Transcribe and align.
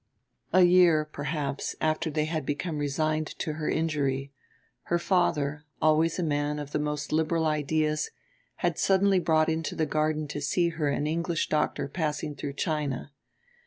A 0.51 0.63
year, 0.63 1.05
perhaps, 1.05 1.75
after 1.79 2.09
they 2.09 2.25
had 2.25 2.43
become 2.43 2.79
resigned 2.79 3.27
to 3.37 3.53
her 3.53 3.69
injury, 3.69 4.31
her 4.85 4.97
father, 4.97 5.63
always 5.79 6.17
a 6.17 6.23
man 6.23 6.57
of 6.57 6.71
the 6.71 6.79
most 6.79 7.11
liberal 7.11 7.45
ideas, 7.45 8.09
had 8.65 8.79
suddenly 8.79 9.19
brought 9.19 9.47
into 9.47 9.75
the 9.75 9.85
garden 9.85 10.27
to 10.29 10.41
see 10.41 10.69
her 10.69 10.89
an 10.89 11.05
English 11.05 11.49
doctor 11.49 11.87
passing 11.87 12.33
through 12.35 12.53
China. 12.53 13.11